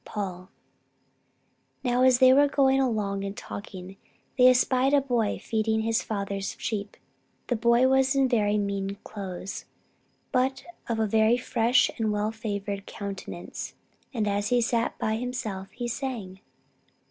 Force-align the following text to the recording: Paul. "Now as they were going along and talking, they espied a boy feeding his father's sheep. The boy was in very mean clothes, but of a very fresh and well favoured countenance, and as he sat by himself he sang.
Paul. 0.03 0.49
"Now 1.83 2.01
as 2.01 2.17
they 2.17 2.33
were 2.33 2.47
going 2.47 2.79
along 2.81 3.23
and 3.23 3.37
talking, 3.37 3.97
they 4.35 4.47
espied 4.47 4.95
a 4.95 5.01
boy 5.01 5.37
feeding 5.37 5.81
his 5.81 6.01
father's 6.01 6.55
sheep. 6.57 6.97
The 7.49 7.55
boy 7.55 7.87
was 7.87 8.15
in 8.15 8.27
very 8.27 8.57
mean 8.57 8.97
clothes, 9.03 9.65
but 10.31 10.63
of 10.89 10.97
a 10.99 11.05
very 11.05 11.37
fresh 11.37 11.91
and 11.99 12.11
well 12.11 12.31
favoured 12.31 12.87
countenance, 12.87 13.75
and 14.11 14.27
as 14.27 14.47
he 14.47 14.59
sat 14.59 14.97
by 14.97 15.17
himself 15.17 15.69
he 15.69 15.87
sang. 15.87 16.39